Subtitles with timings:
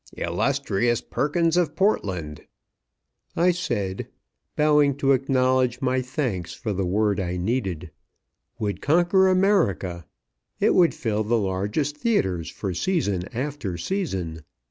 [0.17, 2.47] "Illustrious Perkins of Portland,"
[3.35, 4.07] I said,
[4.55, 7.91] bowing to acknowledge my thanks for the word I needed,
[8.57, 10.07] "would conquer America.
[10.59, 14.41] It would fill the largest theatres for season after season.